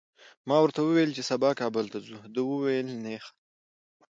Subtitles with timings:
[0.47, 3.31] ما ورته وویل چي سبا کابل ته ځو، ده وویل نېخه!